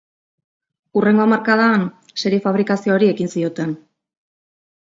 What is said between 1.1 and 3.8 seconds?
hamarkadan serie-fabrikazioari ekin zioten.